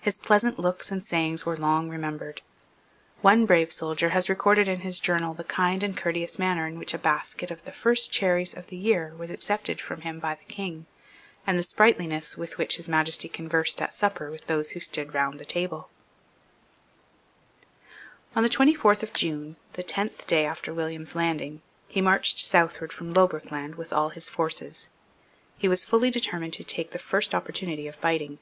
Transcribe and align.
His 0.00 0.16
pleasant 0.16 0.56
looks 0.56 0.92
and 0.92 1.02
sayings 1.02 1.44
were 1.44 1.56
long 1.56 1.90
remembered. 1.90 2.42
One 3.22 3.44
brave 3.44 3.72
soldier 3.72 4.10
has 4.10 4.28
recorded 4.28 4.68
in 4.68 4.82
his 4.82 5.00
journal 5.00 5.34
the 5.34 5.42
kind 5.42 5.82
and 5.82 5.96
courteous 5.96 6.38
manner 6.38 6.68
in 6.68 6.78
which 6.78 6.94
a 6.94 6.96
basket 6.98 7.50
of 7.50 7.64
the 7.64 7.72
first 7.72 8.12
cherries 8.12 8.54
of 8.54 8.68
the 8.68 8.76
year 8.76 9.14
was 9.18 9.32
accepted 9.32 9.80
from 9.80 10.02
him 10.02 10.20
by 10.20 10.36
the 10.36 10.44
King, 10.44 10.86
and 11.44 11.58
the 11.58 11.64
sprightliness 11.64 12.36
with 12.38 12.56
which 12.56 12.76
His 12.76 12.88
Majesty 12.88 13.28
conversed 13.28 13.82
at 13.82 13.92
supper 13.92 14.30
with 14.30 14.46
those 14.46 14.70
who 14.70 14.78
stood 14.78 15.12
round 15.12 15.40
the 15.40 15.44
table, 15.44 15.90
On 18.36 18.44
the 18.44 18.48
twenty 18.48 18.76
fourth 18.76 19.02
of 19.02 19.12
June, 19.12 19.56
the 19.72 19.82
tenth 19.82 20.24
day 20.28 20.46
after 20.46 20.72
William's 20.72 21.16
landing, 21.16 21.62
he 21.88 22.00
marched 22.00 22.38
southward 22.38 22.92
from 22.92 23.12
Loughbrickland 23.12 23.74
with 23.74 23.92
all 23.92 24.10
his 24.10 24.28
forces. 24.28 24.88
He 25.56 25.66
was 25.66 25.82
fully 25.82 26.12
determined 26.12 26.52
to 26.52 26.62
take 26.62 26.92
the 26.92 27.00
first 27.00 27.34
opportunity 27.34 27.88
of 27.88 27.96
fighting. 27.96 28.38